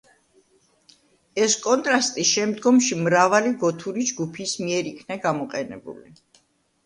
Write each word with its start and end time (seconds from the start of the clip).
ეს 1.43 1.57
კონტრასტი 1.65 2.23
შემდგომში 2.29 2.97
მრავალი 3.01 3.53
გოთური 3.65 4.05
ჯგუფის 4.13 4.53
მიერ 4.65 4.89
იქნა 4.93 5.19
გამოყენებული. 5.27 6.11